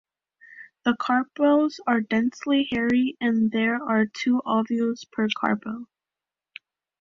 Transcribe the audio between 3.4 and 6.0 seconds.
there are two ovules per carpel.